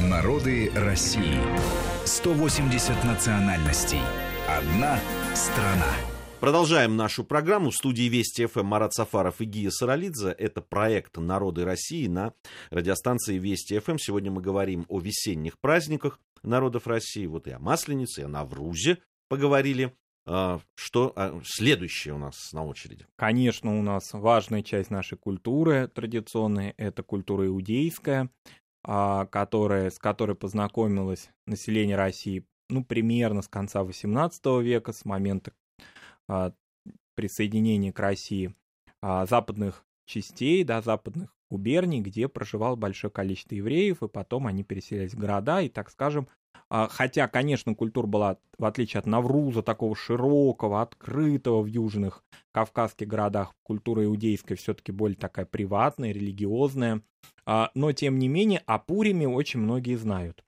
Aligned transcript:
Народы 0.00 0.70
России. 0.74 1.40
180 2.04 3.02
национальностей. 3.04 4.02
Одна 4.46 5.00
страна. 5.34 5.90
Продолжаем 6.38 6.96
нашу 6.96 7.24
программу. 7.24 7.70
В 7.70 7.74
студии 7.74 8.02
Вести 8.02 8.44
ФМ 8.44 8.66
Марат 8.66 8.92
Сафаров 8.92 9.40
и 9.40 9.46
Гия 9.46 9.70
Саралидзе. 9.70 10.32
Это 10.32 10.60
проект 10.60 11.16
«Народы 11.16 11.64
России» 11.64 12.08
на 12.08 12.34
радиостанции 12.68 13.38
Вести 13.38 13.78
ФМ. 13.78 13.96
Сегодня 13.96 14.30
мы 14.30 14.42
говорим 14.42 14.84
о 14.88 15.00
весенних 15.00 15.58
праздниках 15.58 16.20
народов 16.42 16.86
России. 16.86 17.24
Вот 17.24 17.46
и 17.46 17.52
о 17.52 17.58
Масленице, 17.58 18.20
и 18.20 18.24
о 18.24 18.28
Наврузе 18.28 18.98
поговорили. 19.30 19.94
А, 20.26 20.60
что 20.74 21.12
а, 21.16 21.40
следующее 21.42 22.12
у 22.12 22.18
нас 22.18 22.52
на 22.52 22.66
очереди? 22.66 23.06
Конечно, 23.16 23.78
у 23.78 23.82
нас 23.82 24.12
важная 24.12 24.62
часть 24.62 24.90
нашей 24.90 25.16
культуры 25.16 25.88
традиционной– 25.88 26.74
это 26.76 27.02
культура 27.02 27.46
иудейская, 27.46 28.28
которая, 28.86 29.90
с 29.90 29.98
которой 29.98 30.36
познакомилось 30.36 31.30
население 31.44 31.96
России 31.96 32.46
ну, 32.68 32.84
примерно 32.84 33.42
с 33.42 33.48
конца 33.48 33.82
XVIII 33.82 34.62
века, 34.62 34.92
с 34.92 35.04
момента 35.04 35.52
а, 36.28 36.52
присоединения 37.14 37.92
к 37.92 38.00
России 38.00 38.54
а, 39.00 39.26
западных 39.26 39.84
частей, 40.06 40.64
да, 40.64 40.82
западных 40.82 41.34
губерний, 41.50 42.00
где 42.00 42.28
проживало 42.28 42.76
большое 42.76 43.10
количество 43.10 43.54
евреев, 43.54 44.02
и 44.02 44.08
потом 44.08 44.46
они 44.46 44.64
переселялись 44.64 45.14
в 45.14 45.18
города, 45.18 45.60
и, 45.60 45.68
так 45.68 45.90
скажем, 45.90 46.28
а, 46.45 46.45
хотя, 46.70 47.28
конечно, 47.28 47.74
культура 47.74 48.06
была, 48.06 48.38
в 48.58 48.64
отличие 48.64 48.98
от 48.98 49.06
Навруза, 49.06 49.62
такого 49.62 49.94
широкого, 49.96 50.82
открытого 50.82 51.62
в 51.62 51.66
южных 51.66 52.24
кавказских 52.52 53.08
городах, 53.08 53.54
культура 53.62 54.04
иудейская 54.04 54.56
все-таки 54.56 54.92
более 54.92 55.16
такая 55.16 55.46
приватная, 55.46 56.12
религиозная, 56.12 57.02
но, 57.46 57.92
тем 57.92 58.18
не 58.18 58.28
менее, 58.28 58.62
о 58.66 58.78
Пуриме 58.78 59.28
очень 59.28 59.60
многие 59.60 59.96
знают. 59.96 60.42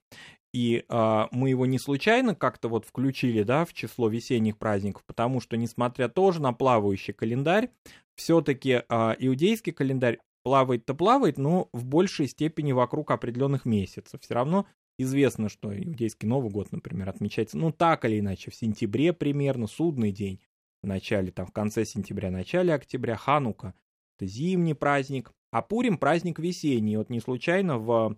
И 0.54 0.84
э, 0.88 1.24
мы 1.30 1.50
его 1.50 1.66
не 1.66 1.78
случайно 1.78 2.34
как-то 2.34 2.68
вот 2.68 2.86
включили, 2.86 3.42
да, 3.42 3.66
в 3.66 3.74
число 3.74 4.08
весенних 4.08 4.56
праздников, 4.56 5.04
потому 5.06 5.40
что, 5.40 5.58
несмотря 5.58 6.08
тоже 6.08 6.40
на 6.40 6.54
плавающий 6.54 7.12
календарь, 7.12 7.70
все-таки 8.16 8.82
иудейский 9.18 9.72
календарь 9.72 10.18
плавает-то 10.42 10.94
плавает, 10.94 11.36
но 11.36 11.68
в 11.72 11.84
большей 11.84 12.26
степени 12.26 12.72
вокруг 12.72 13.10
определенных 13.10 13.66
месяцев. 13.66 14.22
Все 14.22 14.34
равно 14.34 14.66
известно, 14.98 15.48
что 15.48 15.76
иудейский 15.76 16.28
Новый 16.28 16.50
год, 16.50 16.72
например, 16.72 17.08
отмечается, 17.08 17.56
ну, 17.56 17.72
так 17.72 18.04
или 18.04 18.18
иначе, 18.18 18.50
в 18.50 18.54
сентябре 18.54 19.12
примерно, 19.12 19.66
судный 19.66 20.12
день, 20.12 20.40
в 20.82 20.86
начале, 20.86 21.30
там, 21.30 21.46
в 21.46 21.52
конце 21.52 21.84
сентября, 21.84 22.30
начале 22.30 22.74
октября, 22.74 23.16
Ханука, 23.16 23.74
это 24.16 24.26
зимний 24.26 24.74
праздник, 24.74 25.32
а 25.50 25.62
Пурим 25.62 25.96
праздник 25.96 26.38
весенний. 26.38 26.96
Вот 26.96 27.10
не 27.10 27.20
случайно 27.20 27.78
в 27.78 28.16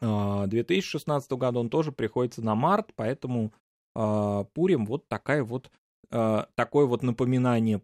2016 0.00 1.30
а, 1.30 1.36
году 1.36 1.60
он 1.60 1.68
тоже 1.68 1.92
приходится 1.92 2.42
на 2.42 2.54
март, 2.54 2.92
поэтому 2.96 3.52
а, 3.94 4.44
Пурим 4.44 4.86
вот 4.86 5.08
такая 5.08 5.44
вот 5.44 5.70
а, 6.10 6.48
такое 6.54 6.86
вот 6.86 7.02
напоминание 7.02 7.82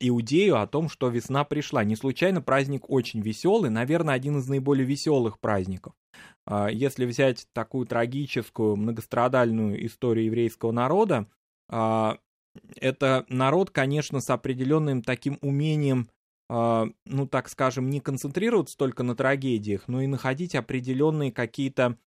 Иудею 0.00 0.60
о 0.60 0.66
том, 0.66 0.88
что 0.88 1.08
весна 1.08 1.44
пришла. 1.44 1.84
Не 1.84 1.96
случайно 1.96 2.40
праздник 2.40 2.88
очень 2.88 3.20
веселый, 3.20 3.70
наверное, 3.70 4.14
один 4.14 4.38
из 4.38 4.48
наиболее 4.48 4.86
веселых 4.86 5.40
праздников. 5.40 5.94
Если 6.70 7.04
взять 7.06 7.48
такую 7.52 7.86
трагическую, 7.86 8.76
многострадальную 8.76 9.84
историю 9.84 10.26
еврейского 10.26 10.70
народа, 10.70 11.26
это 11.68 13.26
народ, 13.28 13.70
конечно, 13.70 14.20
с 14.20 14.30
определенным 14.30 15.02
таким 15.02 15.38
умением 15.42 16.08
а, 16.48 16.86
ну, 17.04 17.26
так 17.26 17.48
скажем, 17.48 17.90
не 17.90 18.00
концентрироваться 18.00 18.76
только 18.76 19.02
на 19.02 19.16
трагедиях, 19.16 19.88
но 19.88 20.00
и 20.00 20.06
находить 20.06 20.54
определенные 20.54 21.32
какие-то, 21.32 21.98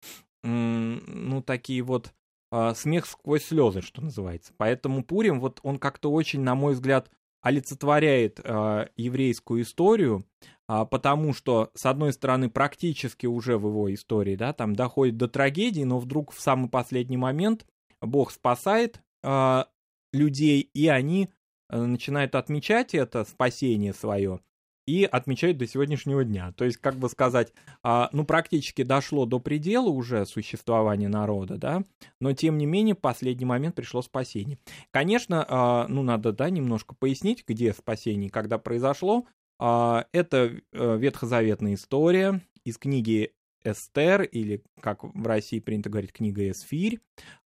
ну, 0.44 1.44
такие 1.46 1.82
вот 1.82 2.14
а, 2.52 2.74
смех 2.74 3.06
сквозь 3.06 3.46
слезы, 3.46 3.82
что 3.82 4.02
называется. 4.02 4.54
Поэтому 4.58 5.04
Пурим, 5.04 5.40
вот 5.40 5.60
он 5.64 5.78
как-то 5.80 6.12
очень, 6.12 6.42
на 6.42 6.56
мой 6.56 6.74
взгляд, 6.74 7.10
олицетворяет 7.42 8.42
э, 8.44 8.88
еврейскую 8.98 9.62
историю, 9.62 10.26
э, 10.68 10.86
потому 10.92 11.34
что, 11.34 11.72
с 11.74 11.86
одной 11.86 12.12
стороны, 12.12 12.50
практически 12.50 13.28
уже 13.28 13.58
в 13.58 13.68
его 13.68 13.94
истории, 13.94 14.36
да, 14.36 14.52
там 14.52 14.76
доходит 14.76 15.16
до 15.16 15.30
трагедии, 15.30 15.84
но 15.84 16.00
вдруг 16.00 16.34
в 16.34 16.42
самый 16.42 16.70
последний 16.70 17.16
момент 17.16 17.66
Бог 18.02 18.32
спасает 18.32 19.02
э, 19.24 19.64
людей, 20.12 20.70
и 20.74 20.90
они 20.90 21.30
Э, 21.70 21.84
начинают 21.84 22.36
отмечать 22.36 22.96
это 22.96 23.24
спасение 23.24 23.94
свое 23.94 24.42
и 24.90 25.04
отмечают 25.04 25.60
до 25.60 25.68
сегодняшнего 25.68 26.24
дня. 26.24 26.52
То 26.54 26.66
есть, 26.66 26.78
как 26.78 26.96
бы 26.96 27.10
сказать, 27.10 27.54
а, 27.84 28.10
ну, 28.12 28.26
практически 28.26 28.82
дошло 28.82 29.28
до 29.28 29.40
предела 29.40 29.90
уже 29.90 30.26
существования 30.26 31.10
народа, 31.10 31.58
да, 31.58 31.84
но, 32.20 32.34
тем 32.34 32.58
не 32.58 32.66
менее, 32.66 32.96
в 32.96 33.00
последний 33.00 33.46
момент 33.46 33.76
пришло 33.76 34.02
спасение. 34.02 34.58
Конечно, 34.90 35.46
а, 35.48 35.86
ну, 35.88 36.02
надо, 36.02 36.34
да, 36.34 36.50
немножко 36.50 36.96
пояснить, 36.96 37.44
где 37.48 37.72
спасение, 37.72 38.32
когда 38.32 38.58
произошло. 38.58 39.28
А, 39.60 40.08
это 40.12 40.54
э, 40.72 40.98
ветхозаветная 40.98 41.76
история 41.76 42.42
из 42.64 42.80
книги 42.80 43.34
Эстер, 43.64 44.24
или, 44.24 44.64
как 44.82 45.04
в 45.04 45.28
России 45.28 45.60
принято 45.60 45.92
говорить, 45.92 46.14
книга 46.14 46.50
Эсфирь, 46.50 47.00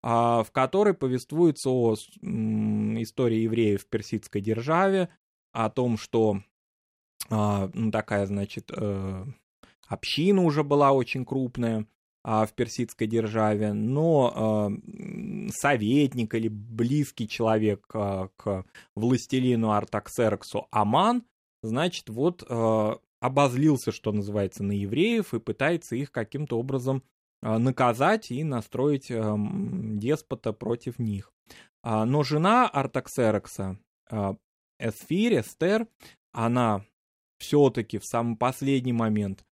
в 0.03 0.47
которой 0.51 0.93
повествуется 0.93 1.71
о 1.71 1.95
истории 1.95 3.39
евреев 3.39 3.81
в 3.81 3.89
персидской 3.89 4.39
державе, 4.39 5.09
о 5.53 5.71
том, 5.71 5.97
что 5.97 6.37
ну, 7.35 7.91
такая, 7.91 8.25
значит, 8.25 8.71
э, 8.75 9.25
община 9.87 10.43
уже 10.43 10.63
была 10.63 10.91
очень 10.91 11.25
крупная 11.25 11.87
а, 12.23 12.45
в 12.45 12.53
персидской 12.53 13.07
державе, 13.07 13.73
но 13.73 14.71
советник 15.53 16.35
или 16.35 16.47
близкий 16.47 17.27
человек 17.27 17.85
к 17.87 18.65
властелину 18.95 19.71
Артаксерксу 19.71 20.67
Аман, 20.71 21.23
значит, 21.61 22.09
вот 22.09 22.43
обозлился, 23.23 23.93
что 23.93 24.11
называется, 24.11 24.63
на 24.63 24.73
евреев 24.73 25.33
и 25.33 25.39
пытается 25.39 25.95
их 25.95 26.11
каким-то 26.11 26.59
образом 26.59 27.03
а, 27.41 27.57
наказать 27.57 28.31
и 28.31 28.43
настроить 28.43 29.09
эм, 29.09 29.97
деспота 29.97 30.51
против 30.51 30.99
них. 30.99 31.31
А, 31.83 32.05
но 32.05 32.23
жена 32.23 32.67
Артаксерокса, 32.67 33.79
а, 34.09 34.35
Эсфир, 34.77 35.39
Эстер, 35.39 35.87
она 36.33 36.85
все-таки 37.43 37.99
в 37.99 38.05
самый 38.05 38.37
последний 38.37 38.93
момент 38.93 39.45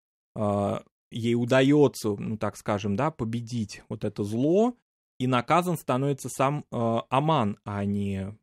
ей 1.10 1.34
удается, 1.34 2.16
ну 2.18 2.36
так 2.38 2.56
скажем, 2.56 2.96
да, 2.96 3.10
победить 3.10 3.82
вот 3.88 4.04
это 4.04 4.24
зло, 4.24 4.74
и 5.18 5.26
наказан 5.26 5.76
становится 5.76 6.28
сам 6.30 6.64
Аман, 6.70 7.58
а 7.64 7.84
не 7.84 8.34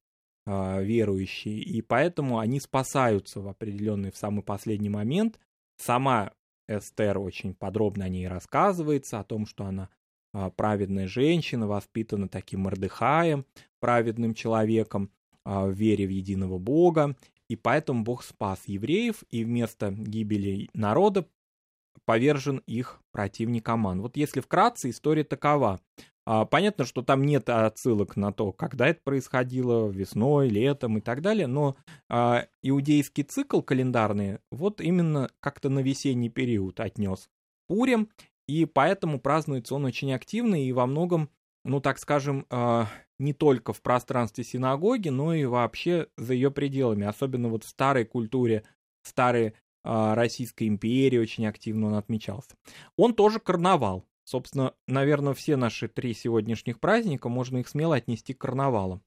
э, 0.46 0.84
верующие, 0.84 1.60
и 1.60 1.82
поэтому 1.82 2.40
они 2.40 2.60
спасаются 2.60 3.42
в 3.42 3.48
определенный, 3.48 4.12
в 4.12 4.18
самый 4.18 4.44
последний 4.44 4.90
момент. 4.90 5.40
Сама 5.78 6.32
Эстер 6.68 7.20
очень 7.20 7.54
подробно 7.54 8.06
о 8.06 8.10
ней 8.10 8.28
рассказывается, 8.28 9.20
о 9.20 9.24
том, 9.24 9.46
что 9.46 9.66
она 9.66 9.90
э, 10.34 10.50
праведная 10.56 11.08
женщина, 11.08 11.68
воспитана 11.68 12.28
таким 12.28 12.62
Мордыхаем, 12.62 13.46
праведным 13.80 14.34
человеком, 14.34 15.12
э, 15.46 15.66
в 15.66 15.72
вере 15.72 16.08
в 16.08 16.12
единого 16.12 16.58
Бога, 16.58 17.16
и 17.50 17.56
поэтому 17.56 18.04
Бог 18.04 18.24
спас 18.24 18.62
евреев, 18.68 19.24
и 19.30 19.44
вместо 19.44 19.92
гибели 19.92 20.70
народа 20.74 21.28
повержен 22.06 22.62
их 22.66 23.02
противник 23.12 23.68
Аман. 23.68 24.02
Вот 24.02 24.16
если 24.16 24.40
вкратце, 24.40 24.90
история 24.90 25.24
такова. 25.24 25.82
А, 26.26 26.46
понятно, 26.46 26.86
что 26.86 27.02
там 27.02 27.24
нет 27.24 27.50
отсылок 27.50 28.16
на 28.16 28.32
то, 28.32 28.52
когда 28.52 28.88
это 28.88 29.02
происходило, 29.04 29.90
весной, 29.90 30.48
летом 30.48 31.00
и 31.00 31.02
так 31.02 31.22
далее, 31.22 31.48
но 31.48 31.76
а, 32.08 32.46
иудейский 32.62 33.24
цикл 33.24 33.62
календарный 33.62 34.38
вот 34.52 34.80
именно 34.80 35.32
как-то 35.40 35.70
на 35.70 35.80
весенний 35.80 36.30
период 36.30 36.80
отнес 36.80 37.30
Пурим, 37.68 38.10
и 38.48 38.66
поэтому 38.66 39.20
празднуется 39.20 39.74
он 39.74 39.86
очень 39.86 40.14
активно 40.14 40.64
и 40.64 40.72
во 40.72 40.86
многом, 40.86 41.30
ну 41.66 41.82
так 41.82 41.98
скажем, 41.98 42.46
а, 42.52 42.88
не 43.20 43.34
только 43.34 43.74
в 43.74 43.82
пространстве 43.82 44.44
синагоги, 44.44 45.10
но 45.10 45.34
и 45.34 45.46
вообще 45.46 46.08
за 46.18 46.34
ее 46.34 46.50
пределами, 46.52 47.06
особенно 47.06 47.50
вот 47.50 47.64
в 47.64 47.68
старой 47.68 48.06
культуре, 48.06 48.64
старой 49.04 49.54
Российской 49.84 50.68
империи 50.68 51.18
очень 51.18 51.46
активно 51.46 51.88
он 51.88 51.94
отмечался. 51.96 52.56
Он 52.98 53.14
тоже 53.14 53.40
карнавал, 53.40 54.06
Собственно, 54.30 54.76
наверное, 54.86 55.34
все 55.34 55.56
наши 55.56 55.88
три 55.88 56.14
сегодняшних 56.14 56.80
праздника 56.80 57.30
можно 57.30 57.58
их 57.58 57.68
смело 57.68 57.96
отнести 57.96 58.36
к 58.36 58.42
карнавалам. 58.42 59.02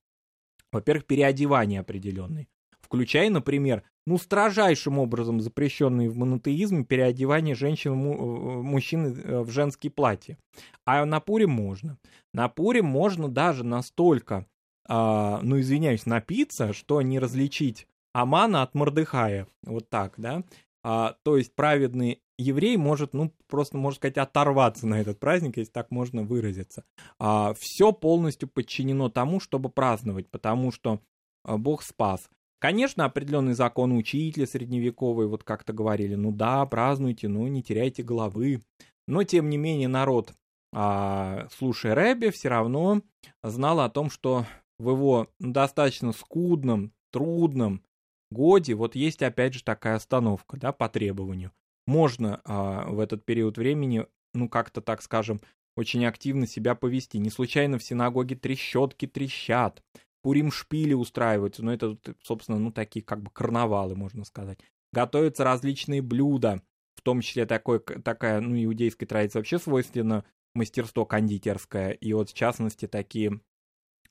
Во-первых, 0.72 1.06
переодевание 1.06 1.78
определенные, 1.78 2.48
включая, 2.92 3.30
например, 3.30 3.84
ну, 4.06 4.18
строжайшим 4.18 4.98
образом 4.98 5.40
запрещенные 5.40 6.10
в 6.10 6.18
монотеизме 6.18 6.84
переодевание 6.84 7.54
женщин, 7.54 7.92
э, 7.92 7.94
мужчин 7.94 9.06
э, 9.06 9.40
в 9.40 9.50
женские 9.50 9.90
платья. 9.90 10.36
А 10.84 11.02
на 11.06 11.18
Пуре 11.18 11.46
можно. 11.46 11.96
На 12.34 12.50
Пуре 12.50 12.82
можно 12.82 13.30
даже 13.30 13.64
настолько, 13.64 14.44
э, 14.86 15.38
ну, 15.42 15.58
извиняюсь, 15.58 16.04
напиться, 16.04 16.74
что 16.74 17.00
не 17.00 17.18
различить 17.18 17.86
Амана 18.12 18.60
от 18.60 18.74
Мордыхая. 18.74 19.46
Вот 19.62 19.88
так, 19.88 20.12
да. 20.18 20.42
А, 20.84 21.16
то 21.22 21.38
есть 21.38 21.54
праведные 21.54 22.18
еврей 22.36 22.76
может, 22.76 23.14
ну, 23.14 23.32
просто, 23.46 23.78
можно 23.78 23.96
сказать, 23.96 24.18
оторваться 24.18 24.86
на 24.86 25.00
этот 25.00 25.18
праздник, 25.18 25.56
если 25.56 25.72
так 25.72 25.90
можно 25.90 26.24
выразиться. 26.24 26.84
А, 27.18 27.54
все 27.54 27.92
полностью 27.92 28.50
подчинено 28.50 29.08
тому, 29.08 29.40
чтобы 29.40 29.70
праздновать, 29.70 30.28
потому 30.28 30.72
что 30.72 31.00
а, 31.44 31.56
Бог 31.56 31.82
спас. 31.82 32.28
Конечно, 32.62 33.04
определенный 33.04 33.54
закон 33.54 33.90
учителя 33.90 34.46
средневековый, 34.46 35.26
вот 35.26 35.42
как-то 35.42 35.72
говорили, 35.72 36.14
ну 36.14 36.30
да, 36.30 36.64
празднуйте, 36.64 37.26
но 37.26 37.48
не 37.48 37.60
теряйте 37.60 38.04
головы. 38.04 38.62
Но, 39.08 39.24
тем 39.24 39.50
не 39.50 39.56
менее, 39.56 39.88
народ, 39.88 40.32
а, 40.72 41.48
слушая 41.50 41.96
Рэбби, 41.96 42.30
все 42.30 42.50
равно 42.50 43.02
знал 43.42 43.80
о 43.80 43.90
том, 43.90 44.10
что 44.10 44.46
в 44.78 44.90
его 44.90 45.26
достаточно 45.40 46.12
скудном, 46.12 46.92
трудном 47.10 47.82
годе 48.30 48.74
вот 48.74 48.94
есть 48.94 49.24
опять 49.24 49.54
же 49.54 49.64
такая 49.64 49.96
остановка, 49.96 50.56
да, 50.56 50.70
по 50.70 50.88
требованию. 50.88 51.50
Можно 51.88 52.42
а, 52.44 52.86
в 52.88 53.00
этот 53.00 53.24
период 53.24 53.58
времени, 53.58 54.06
ну 54.34 54.48
как-то 54.48 54.80
так 54.80 55.02
скажем, 55.02 55.40
очень 55.76 56.06
активно 56.06 56.46
себя 56.46 56.76
повести. 56.76 57.16
Не 57.16 57.30
случайно 57.30 57.78
в 57.78 57.82
синагоге 57.82 58.36
трещотки 58.36 59.08
трещат, 59.08 59.82
пурим 60.22 60.50
шпили 60.50 60.94
устраиваются, 60.94 61.64
но 61.64 61.72
это, 61.72 61.98
собственно, 62.22 62.58
ну 62.58 62.72
такие 62.72 63.04
как 63.04 63.22
бы 63.22 63.30
карнавалы, 63.30 63.94
можно 63.94 64.24
сказать. 64.24 64.58
Готовятся 64.92 65.44
различные 65.44 66.02
блюда, 66.02 66.62
в 66.94 67.02
том 67.02 67.20
числе 67.20 67.46
такой, 67.46 67.80
такая, 67.80 68.40
ну, 68.40 68.54
иудейской 68.62 69.06
традиции 69.06 69.38
вообще 69.38 69.58
свойственно 69.58 70.24
мастерство 70.54 71.04
кондитерское, 71.06 71.90
и 71.90 72.12
вот 72.12 72.30
в 72.30 72.34
частности 72.34 72.86
такие 72.86 73.40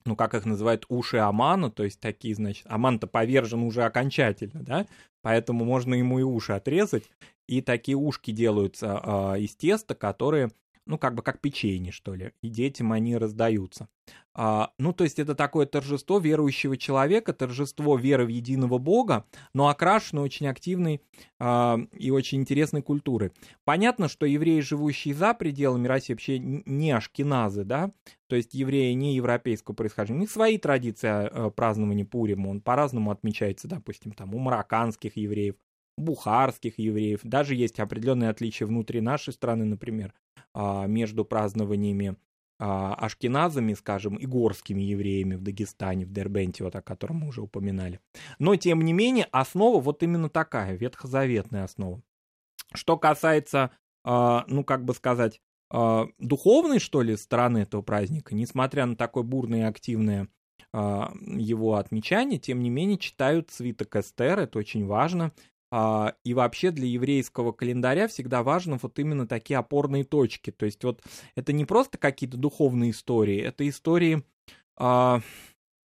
ну, 0.06 0.16
как 0.16 0.34
их 0.34 0.46
называют, 0.46 0.86
уши 0.90 1.18
Амана, 1.18 1.70
то 1.70 1.84
есть 1.84 2.00
такие, 2.00 2.36
значит, 2.36 2.66
Аман-то 2.68 3.08
повержен 3.08 3.62
уже 3.64 3.84
окончательно, 3.84 4.64
да, 4.64 4.88
поэтому 5.22 5.64
можно 5.64 5.94
ему 5.94 6.20
и 6.20 6.24
уши 6.24 6.54
отрезать, 6.54 7.04
и 7.48 7.62
такие 7.62 7.98
ушки 7.98 8.32
делаются 8.32 9.00
э, 9.04 9.42
из 9.42 9.56
теста, 9.56 9.94
которые 9.94 10.50
ну, 10.92 10.98
как 10.98 11.16
бы 11.16 11.24
как 11.24 11.40
печенье, 11.40 11.94
что 11.94 12.16
ли, 12.16 12.34
и 12.44 12.50
детям 12.50 12.92
они 12.92 13.16
раздаются. 13.16 13.88
А, 14.34 14.74
ну, 14.78 14.92
то 14.92 15.06
есть 15.06 15.20
это 15.20 15.36
такое 15.36 15.66
торжество 15.66 16.20
верующего 16.20 16.76
человека, 16.76 17.32
торжество 17.32 17.98
веры 17.98 18.26
в 18.26 18.28
единого 18.28 18.78
Бога, 18.78 19.26
но 19.54 19.70
окрашено 19.70 20.22
очень 20.22 20.48
активной 20.48 21.02
а, 21.40 21.80
и 21.94 22.12
очень 22.12 22.40
интересной 22.42 22.82
культурой. 22.82 23.32
Понятно, 23.64 24.10
что 24.10 24.26
евреи, 24.26 24.60
живущие 24.60 25.14
за 25.14 25.34
пределами 25.34 25.88
России, 25.88 26.12
вообще 26.12 26.40
не 26.40 26.92
ашкеназы, 26.92 27.64
да, 27.64 27.94
то 28.28 28.36
есть 28.36 28.54
евреи 28.54 28.92
не 28.92 29.16
европейского 29.16 29.74
происхождения, 29.74 30.18
у 30.18 30.22
них 30.22 30.32
свои 30.32 30.58
традиции 30.58 31.08
а, 31.08 31.50
празднования 31.52 32.04
Пурима, 32.04 32.50
он 32.50 32.60
по-разному 32.60 33.12
отмечается, 33.12 33.70
допустим, 33.70 34.12
там 34.12 34.36
у 34.36 34.40
марокканских 34.40 35.16
евреев, 35.16 35.56
бухарских 35.98 36.80
евреев, 36.80 37.22
даже 37.24 37.56
есть 37.56 37.80
определенные 37.80 38.30
отличия 38.30 38.68
внутри 38.68 39.02
нашей 39.02 39.34
страны, 39.34 39.66
например, 39.66 40.14
а, 40.31 40.31
между 40.56 41.26
празднованиями 41.26 42.16
а, 42.64 42.94
ашкеназами, 42.94 43.74
скажем, 43.74 44.18
и 44.18 44.28
горскими 44.28 44.84
евреями 44.84 45.34
в 45.34 45.42
Дагестане, 45.42 46.06
в 46.06 46.12
Дербенте, 46.12 46.64
вот 46.64 46.76
о 46.76 46.84
котором 46.84 47.18
мы 47.18 47.30
уже 47.30 47.42
упоминали. 47.42 48.00
Но, 48.38 48.56
тем 48.56 48.84
не 48.84 48.94
менее, 48.94 49.28
основа 49.32 49.82
вот 49.82 50.04
именно 50.04 50.30
такая, 50.30 50.76
ветхозаветная 50.76 51.64
основа. 51.64 52.04
Что 52.76 52.98
касается, 52.98 53.72
а, 54.04 54.46
ну, 54.48 54.64
как 54.64 54.86
бы 54.86 54.94
сказать, 54.94 55.42
духовной, 56.20 56.80
что 56.80 57.02
ли, 57.02 57.16
стороны 57.16 57.60
этого 57.60 57.82
праздника, 57.82 58.36
несмотря 58.36 58.86
на 58.86 58.96
такое 58.96 59.24
бурное 59.24 59.62
и 59.62 59.64
активное 59.64 60.28
его 60.74 61.76
отмечание, 61.76 62.40
тем 62.40 62.62
не 62.62 62.70
менее 62.70 62.98
читают 62.98 63.52
свиток 63.52 63.96
Эстер, 63.96 64.40
это 64.40 64.60
очень 64.60 64.86
важно, 64.86 65.32
а, 65.32 65.32
и 65.72 66.34
вообще 66.34 66.72
для 66.72 66.86
еврейского 66.86 67.54
календаря 67.54 68.08
всегда 68.08 68.44
важно 68.44 68.78
вот 68.82 69.00
именно 69.00 69.26
такие 69.26 69.58
опорные 69.58 70.04
точки. 70.04 70.52
То 70.52 70.66
есть 70.66 70.84
вот 70.84 71.02
это 71.36 71.54
не 71.54 71.64
просто 71.64 71.98
какие-то 71.98 72.38
духовные 72.38 72.92
истории, 72.92 73.40
это 73.40 73.68
истории 73.68 74.24
а, 74.76 75.22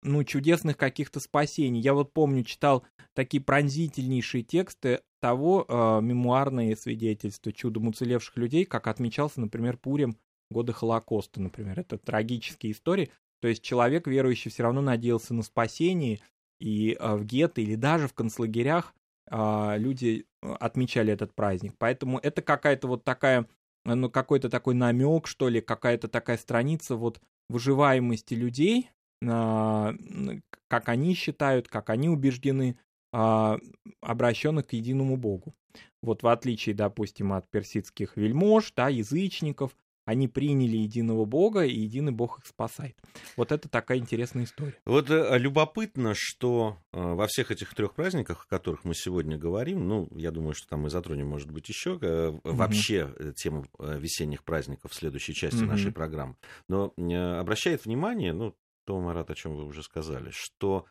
ну, 0.03 0.25
чудесных 0.25 0.77
каких-то 0.77 1.21
спасений. 1.21 1.81
Я 1.81 1.95
вот 1.95 2.13
помню, 2.13 2.45
читал 2.45 2.85
такие 3.15 3.43
пронзительнейшие 3.43 4.43
тексты 4.43 5.03
того 5.21 5.65
э, 5.69 6.01
мемуарные 6.03 6.77
свидетельства 6.77 7.53
чудом 7.53 7.89
уцелевших 7.89 8.37
людей, 8.37 8.65
как 8.65 8.87
отмечался, 8.87 9.41
например, 9.41 9.77
Пурим 9.77 10.17
годы 10.51 10.73
Холокоста, 10.73 11.41
например. 11.41 11.81
Это 11.81 11.99
трагические 11.99 12.73
истории. 12.73 13.11
То 13.41 13.49
есть 13.49 13.63
человек, 13.63 14.07
верующий, 14.07 14.51
все 14.51 14.63
равно 14.63 14.81
надеялся 14.81 15.35
на 15.35 15.43
спасение, 15.43 16.21
и 16.59 16.97
в 17.01 17.25
гетто 17.25 17.61
или 17.61 17.75
даже 17.75 18.09
в 18.09 18.15
концлагерях 18.15 18.95
а, 18.95 19.06
люди 19.31 20.27
э, 20.43 20.53
отмечали 20.61 21.13
этот 21.13 21.35
праздник. 21.35 21.75
Поэтому 21.79 22.19
это 22.19 22.43
какая-то 22.43 22.89
вот 22.89 23.05
такая, 23.05 23.47
ну, 23.85 24.11
какой-то 24.11 24.49
такой 24.49 24.75
намек, 24.75 25.27
что 25.27 25.49
ли, 25.49 25.61
какая-то 25.61 26.09
такая 26.09 26.37
страница 26.37 26.97
вот 26.97 27.21
выживаемости 27.49 28.35
людей, 28.35 28.91
а, 29.25 29.95
как 30.69 30.89
они 30.89 31.15
считают, 31.15 31.69
как 31.69 31.91
они 31.91 32.09
убеждены, 32.09 32.79
а, 33.13 33.59
обращенных 34.01 34.67
к 34.67 34.73
единому 34.73 35.17
Богу. 35.17 35.55
Вот 36.03 36.23
в 36.23 36.29
отличие, 36.29 36.75
допустим, 36.75 37.33
от 37.33 37.49
персидских 37.49 38.17
вельмож, 38.17 38.73
да, 38.77 38.89
язычников, 38.89 39.77
они 40.07 40.29
приняли 40.29 40.77
единого 40.77 41.25
Бога, 41.25 41.65
и 41.65 41.75
единый 41.75 42.13
Бог 42.13 42.39
их 42.39 42.47
спасает. 42.47 42.97
Вот 43.37 43.51
это 43.51 43.69
такая 43.69 43.99
интересная 43.99 44.45
история. 44.45 44.79
Вот 44.87 45.11
э, 45.11 45.37
любопытно, 45.37 46.13
что 46.15 46.79
э, 46.93 47.01
во 47.01 47.27
всех 47.27 47.51
этих 47.51 47.75
трех 47.75 47.93
праздниках, 47.95 48.45
о 48.45 48.49
которых 48.49 48.85
мы 48.85 48.95
сегодня 48.95 49.37
говорим, 49.37 49.87
ну, 49.89 50.09
я 50.13 50.31
думаю, 50.31 50.55
что 50.55 50.69
там 50.69 50.83
мы 50.83 50.91
затронем, 50.91 51.27
может 51.27 51.51
быть, 51.51 51.69
еще 51.69 51.99
э, 52.01 52.39
вообще 52.45 53.13
тему 53.37 53.67
весенних 53.79 54.45
праздников 54.45 54.93
в 54.93 54.95
следующей 54.95 55.35
части 55.35 55.59
угу. 55.59 55.73
нашей 55.73 55.91
программы. 55.91 56.37
Но 56.69 56.95
обращает 56.97 57.85
внимание, 57.85 58.33
ну, 58.33 58.55
то, 58.85 59.01
Марат, 59.01 59.31
о 59.31 59.35
чем 59.35 59.57
вы 59.57 59.65
уже 59.65 59.83
сказали, 59.83 60.31
что 60.33 60.87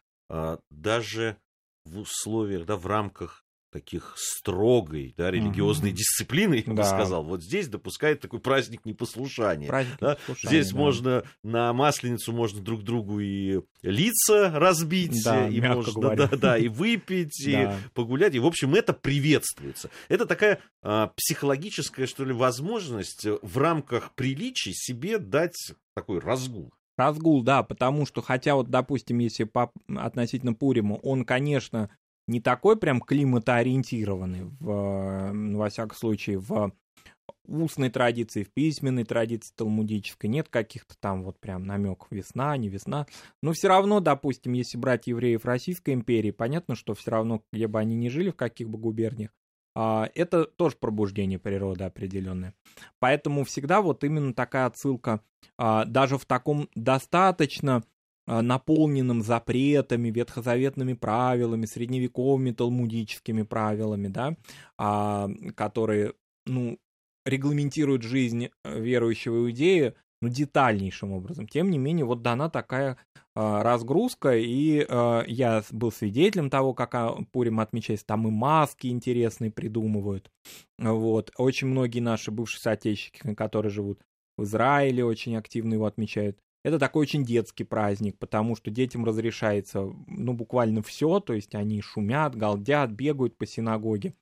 даже 0.70 1.38
в 1.86 2.00
условиях, 2.00 2.66
да, 2.66 2.76
в 2.76 2.86
рамках 2.86 3.45
таких 3.76 4.14
строгой, 4.16 5.14
да, 5.18 5.30
религиозной 5.30 5.90
угу. 5.90 5.98
дисциплины, 5.98 6.64
я 6.66 6.74
бы 6.74 6.86
сказал. 6.86 7.26
Вот 7.26 7.44
здесь 7.44 7.68
допускает 7.68 8.22
такой 8.22 8.40
праздник 8.40 8.86
непослушания. 8.86 9.68
Праздник 9.68 9.98
да? 10.00 10.14
непослушания 10.14 10.62
здесь 10.62 10.72
да. 10.72 10.80
можно 10.80 11.24
на 11.44 11.74
масленицу 11.74 12.32
можно 12.32 12.62
друг 12.62 12.84
другу 12.84 13.20
и 13.20 13.60
лица 13.82 14.50
разбить, 14.58 15.22
да, 15.26 15.50
и 15.50 15.60
можно 15.60 16.16
да, 16.16 16.28
да, 16.28 16.58
и 16.58 16.70
выпить, 16.70 17.46
и 17.46 17.68
погулять. 17.94 18.34
И, 18.34 18.40
в 18.40 18.46
общем, 18.46 18.76
это 18.76 18.94
приветствуется. 18.94 19.90
Это 20.08 20.26
такая 20.26 20.60
а, 20.82 21.12
психологическая, 21.18 22.08
что 22.08 22.24
ли, 22.24 22.32
возможность 22.32 23.26
в 23.26 23.58
рамках 23.58 24.16
приличий 24.16 24.72
себе 24.74 25.18
дать 25.18 25.74
такой 25.94 26.20
разгул. 26.20 26.72
Разгул, 26.96 27.44
да, 27.44 27.62
потому 27.62 28.06
что, 28.06 28.22
хотя 28.22 28.56
вот, 28.56 28.70
допустим, 28.70 29.20
если 29.20 29.44
по, 29.44 29.70
относительно 29.98 30.54
Пуриму, 30.54 30.98
он, 31.04 31.26
конечно, 31.26 31.90
не 32.28 32.42
такой 32.42 32.78
прям 32.78 33.02
климатоориентированный, 33.02 34.44
в, 34.60 35.32
во 35.58 35.70
всяком 35.70 35.98
случае, 35.98 36.40
в 36.40 36.72
устной 37.48 37.90
традиции, 37.90 38.44
в 38.44 38.52
письменной 38.52 39.04
традиции 39.04 39.54
талмудической, 39.56 40.30
нет 40.30 40.50
каких-то 40.50 40.96
там 41.00 41.24
вот 41.24 41.40
прям 41.40 41.66
намеков 41.66 42.08
весна, 42.12 42.56
не 42.58 42.70
весна. 42.70 43.06
Но 43.42 43.54
все 43.54 43.68
равно, 43.68 44.00
допустим, 44.00 44.54
если 44.54 44.78
брать 44.78 45.08
евреев 45.08 45.46
Российской 45.46 45.94
империи, 45.94 46.32
понятно, 46.32 46.76
что 46.76 46.94
все 46.94 47.12
равно, 47.12 47.44
где 47.52 47.68
бы 47.68 47.80
они 47.80 47.96
ни 47.96 48.10
жили, 48.10 48.32
в 48.32 48.36
каких 48.36 48.70
бы 48.70 48.78
губерниях, 48.78 49.32
а, 49.76 50.10
это 50.16 50.46
тоже 50.46 50.78
пробуждение 50.80 51.38
природы 51.38 51.84
определенное. 51.84 52.54
Поэтому 53.00 53.44
всегда 53.44 53.82
вот 53.82 54.04
именно 54.04 54.34
такая 54.34 54.66
отсылка, 54.66 55.22
а, 55.58 55.86
даже 55.86 56.18
в 56.18 56.26
таком 56.26 56.70
достаточно 56.76 57.84
наполненным 58.28 59.22
запретами, 59.22 60.10
ветхозаветными 60.10 60.94
правилами, 60.94 61.66
средневековыми 61.66 62.52
талмудическими 62.52 63.44
правилами, 63.44 64.08
да, 64.08 64.36
а, 64.78 65.30
которые, 65.56 66.14
ну, 66.46 66.80
регламентируют 67.26 68.04
жизнь 68.04 68.50
э, 68.64 68.80
верующего 68.80 69.38
иудея, 69.38 69.96
ну, 70.22 70.30
детальнейшим 70.30 71.12
образом. 71.12 71.48
Тем 71.48 71.70
не 71.70 71.78
менее, 71.78 72.06
вот 72.06 72.22
дана 72.22 72.50
такая 72.50 72.98
э, 73.16 73.26
разгрузка, 73.36 74.38
и 74.38 74.86
э, 74.88 75.24
я 75.28 75.64
был 75.72 75.92
свидетелем 75.92 76.50
того, 76.50 76.74
как 76.74 76.96
а, 76.96 77.16
Пурим 77.32 77.60
отмечается, 77.60 78.06
там 78.06 78.28
и 78.28 78.32
маски 78.32 78.88
интересные 78.88 79.52
придумывают. 79.52 80.32
Вот. 80.78 81.32
Очень 81.38 81.68
многие 81.68 82.00
наши 82.00 82.32
бывшие 82.32 82.62
соотечественники, 82.62 83.36
которые 83.36 83.72
живут 83.72 84.00
в 84.38 84.44
Израиле, 84.44 85.04
очень 85.04 85.36
активно 85.36 85.74
его 85.74 85.86
отмечают. 85.86 86.38
Это 86.66 86.80
такой 86.80 87.04
очень 87.04 87.24
детский 87.24 87.64
праздник, 87.64 88.18
потому 88.18 88.56
что 88.56 88.72
детям 88.72 89.06
разрешается, 89.06 89.88
ну, 90.08 90.34
буквально 90.34 90.82
все, 90.82 91.20
то 91.20 91.34
есть 91.34 91.54
они 91.54 91.80
шумят, 91.80 92.36
галдят, 92.36 92.90
бегают 92.90 93.38
по 93.38 93.46
синагоге, 93.46 94.16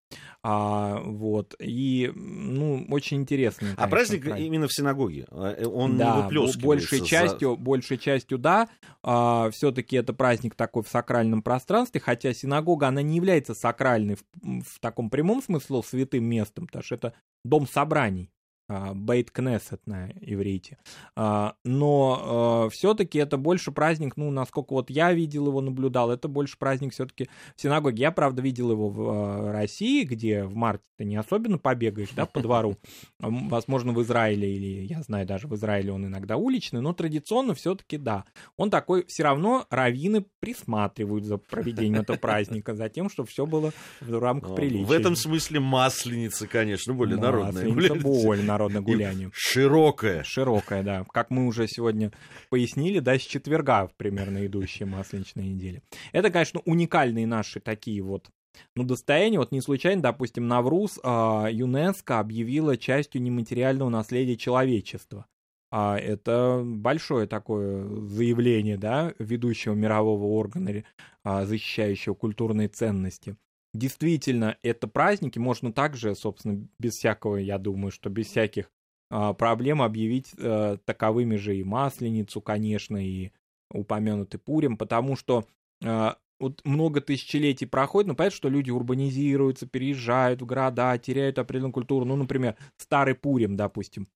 а, 0.44 1.00
вот, 1.06 1.56
и, 1.60 2.12
ну, 2.14 2.86
очень 2.90 3.22
интересно. 3.22 3.70
А 3.78 3.88
праздник, 3.88 4.26
праздник 4.26 4.46
именно 4.46 4.68
в 4.68 4.74
синагоге, 4.74 5.26
а, 5.32 5.54
э, 5.54 5.66
он 5.66 5.96
да, 5.96 6.18
не 6.18 6.22
выплескивается? 6.24 6.60
большей 6.60 7.06
частью, 7.06 7.50
за... 7.52 7.56
большей 7.56 7.98
частью, 7.98 8.38
да, 8.38 8.68
а, 9.04 9.50
все-таки 9.52 9.96
это 9.96 10.12
праздник 10.12 10.56
такой 10.56 10.84
в 10.84 10.90
сакральном 10.90 11.44
пространстве, 11.44 12.02
хотя 12.02 12.34
синагога, 12.34 12.90
она 12.90 13.02
не 13.02 13.16
является 13.16 13.54
сакральной 13.54 14.16
в, 14.16 14.24
в 14.42 14.80
таком 14.82 15.10
прямом 15.10 15.42
смысле 15.42 15.82
святым 15.82 16.26
местом, 16.26 16.68
потому 16.68 16.84
что 16.84 16.96
это 16.96 17.14
дом 17.46 17.68
собраний. 17.68 18.33
Бейт 18.68 19.32
Кнессет 19.32 19.86
на 19.86 20.10
иврите. 20.22 20.78
А, 21.16 21.56
но 21.64 22.66
а, 22.66 22.70
все-таки 22.70 23.20
это 23.20 23.38
больше 23.38 23.72
праздник, 23.72 24.18
ну, 24.18 24.32
насколько 24.32 24.74
вот 24.74 24.90
я 24.90 25.12
видел 25.14 25.48
его, 25.48 25.62
наблюдал, 25.62 26.12
это 26.12 26.28
больше 26.28 26.58
праздник 26.58 26.94
все-таки 26.94 27.30
в 27.56 27.62
синагоге. 27.62 28.02
Я, 28.04 28.12
правда, 28.12 28.42
видел 28.42 28.72
его 28.72 28.90
в 28.90 29.02
а, 29.02 29.52
России, 29.52 30.04
где 30.04 30.44
в 30.44 30.56
марте 30.56 30.84
ты 30.98 31.06
не 31.06 31.16
особенно 31.16 31.58
побегаешь, 31.58 32.10
да, 32.16 32.26
по 32.26 32.42
двору. 32.42 32.78
Возможно, 33.20 33.92
в 33.94 34.02
Израиле, 34.02 34.56
или 34.56 34.86
я 34.86 35.02
знаю, 35.02 35.26
даже 35.26 35.48
в 35.48 35.56
Израиле 35.56 35.92
он 35.92 36.06
иногда 36.06 36.38
уличный, 36.38 36.82
но 36.82 36.94
традиционно 36.94 37.54
все-таки 37.56 37.98
да. 37.98 38.26
Он 38.58 38.70
такой, 38.70 39.06
все 39.08 39.24
равно 39.24 39.66
раввины 39.70 40.26
присматривают 40.40 41.26
за 41.26 41.38
проведением 41.38 42.02
этого 42.02 42.18
праздника, 42.18 42.76
за 42.76 42.90
тем, 42.90 43.10
чтобы 43.10 43.28
все 43.28 43.46
было 43.46 43.74
в 44.02 44.20
рамках 44.20 44.56
приличия. 44.56 44.86
В 44.86 44.92
этом 44.92 45.16
смысле 45.16 45.60
масленица, 45.60 46.48
конечно, 46.48 46.94
более 46.94 47.18
народная. 47.18 47.66
Масленица 47.66 47.96
более 47.96 48.46
народное 48.54 48.82
гуляние. 48.82 49.30
Широкое. 49.34 50.24
Широкое, 50.24 50.84
да. 50.84 51.06
Как 51.12 51.30
мы 51.30 51.46
уже 51.46 51.68
сегодня 51.68 52.12
пояснили, 52.50 53.00
да, 53.00 53.18
с 53.18 53.22
четверга 53.22 53.90
примерно 53.98 54.46
идущие 54.46 54.88
масленичные 54.88 55.50
недели. 55.50 55.82
Это, 56.12 56.30
конечно, 56.30 56.62
уникальные 56.66 57.28
наши 57.28 57.60
такие 57.60 58.02
вот 58.02 58.30
ну, 58.76 58.84
достояние, 58.84 59.40
вот 59.40 59.52
не 59.52 59.62
случайно, 59.62 60.02
допустим, 60.02 60.48
Навруз 60.48 61.00
а, 61.04 61.48
ЮНЕСКО 61.50 62.20
объявила 62.20 62.78
частью 62.78 63.22
нематериального 63.22 63.90
наследия 63.90 64.38
человечества. 64.38 65.26
А 65.72 65.98
это 65.98 66.62
большое 66.64 67.26
такое 67.26 67.84
заявление, 68.06 68.78
да, 68.78 69.14
ведущего 69.18 69.74
мирового 69.74 70.26
органа, 70.26 70.84
а, 71.24 71.46
защищающего 71.46 72.14
культурные 72.14 72.68
ценности 72.68 73.36
действительно 73.74 74.58
это 74.62 74.88
праздники, 74.88 75.40
можно 75.40 75.74
также, 75.74 76.16
собственно, 76.16 76.68
без 76.80 76.94
всякого, 76.94 77.38
я 77.38 77.58
думаю, 77.58 77.92
что 77.92 78.10
без 78.10 78.28
всяких 78.28 78.72
а, 79.10 79.34
проблем 79.34 79.82
объявить 79.82 80.34
а, 80.40 80.78
таковыми 80.86 81.36
же 81.36 81.58
и 81.58 81.64
Масленицу, 81.64 82.42
конечно, 82.42 82.98
и 82.98 83.32
упомянутый 83.72 84.40
Пурим, 84.40 84.78
потому 84.78 85.16
что 85.16 85.48
а, 85.84 86.18
вот 86.40 86.62
много 86.66 87.02
тысячелетий 87.02 87.68
проходит, 87.68 88.08
но 88.08 88.16
понятно, 88.16 88.36
что 88.36 88.50
люди 88.50 88.70
урбанизируются, 88.70 89.68
переезжают 89.68 90.42
в 90.42 90.46
города, 90.46 90.98
теряют 90.98 91.40
определенную 91.40 91.74
культуру. 91.74 92.06
Ну, 92.06 92.16
например, 92.16 92.58
старый 92.78 93.16
Пурим, 93.16 93.56
допустим, 93.56 94.08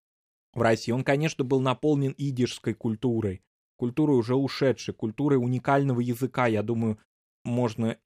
в 0.53 0.61
России, 0.61 0.91
он, 0.91 1.03
конечно, 1.03 1.43
был 1.43 1.61
наполнен 1.61 2.13
идишской 2.17 2.73
культурой, 2.73 3.41
культурой 3.77 4.17
уже 4.17 4.35
ушедшей, 4.35 4.93
культурой 4.93 5.37
уникального 5.37 6.01
языка. 6.01 6.47
Я 6.47 6.63
думаю, 6.63 6.97
можно 7.45 7.97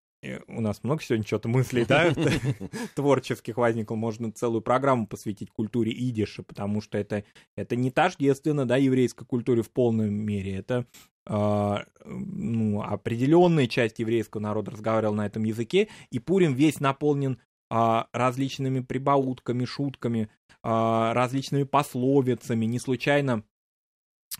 у 0.48 0.62
нас 0.62 0.84
много 0.84 1.02
сегодня 1.02 1.26
чего-то 1.26 1.50
мыслей, 1.50 1.86
да, 1.86 2.14
творческих 2.96 3.58
возникло, 3.58 3.96
можно 3.96 4.32
целую 4.32 4.62
программу 4.62 5.08
посвятить 5.08 5.50
культуре 5.52 5.92
идиша, 5.92 6.44
потому 6.44 6.82
что 6.82 6.98
это, 6.98 7.24
это 7.56 7.76
не 7.76 7.92
тождественно, 7.92 8.68
да, 8.68 8.78
еврейской 8.78 9.26
культуре 9.26 9.64
в 9.64 9.72
полной 9.72 10.10
мере, 10.10 10.56
это 10.56 10.86
э, 11.28 11.76
ну, 12.06 12.82
определенная 12.82 13.68
часть 13.68 14.00
еврейского 14.00 14.42
народа 14.42 14.72
разговаривала 14.72 15.16
на 15.16 15.26
этом 15.26 15.44
языке, 15.44 15.88
и 16.12 16.20
Пурим 16.20 16.54
весь 16.54 16.80
наполнен 16.80 17.40
э, 17.72 18.04
различными 18.14 18.82
прибаутками, 18.82 19.66
шутками, 19.66 20.30
э, 20.64 21.12
различными 21.14 21.64
пословицами, 21.64 22.66
не 22.66 22.78
случайно 22.78 23.34
а, 23.34 23.51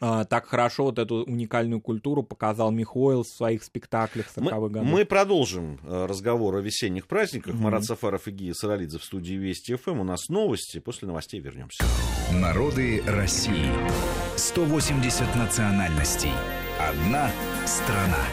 так 0.02 0.48
хорошо 0.48 0.86
вот 0.86 0.98
эту 0.98 1.24
уникальную 1.24 1.80
культуру 1.80 2.24
показал 2.24 2.72
Михоил 2.72 3.24
в 3.24 3.28
своих 3.28 3.64
спектаклях 3.64 4.28
40-х 4.36 4.70
годов. 4.70 4.84
Мы 4.84 5.06
продолжим 5.06 5.80
э, 5.84 6.06
разговор 6.08 6.56
о 6.56 6.60
весенних 6.60 7.08
праздниках. 7.08 7.54
Mm-hmm. 7.54 7.62
Марат 7.62 7.86
Сафаров 7.86 8.28
и 8.28 8.32
Гия 8.32 8.54
Саралидзе 8.54 8.98
в 8.98 9.04
студии 9.04 9.36
Вести 9.36 9.76
ФМ. 9.76 10.00
У 10.00 10.04
нас 10.04 10.30
новости. 10.30 10.80
После 10.80 11.08
новостей 11.08 11.40
вернемся. 11.40 11.84
Народы 12.34 13.04
России. 13.06 13.70
180 14.38 15.36
национальностей. 15.36 16.32
Одна 16.80 17.30
страна. 17.66 18.26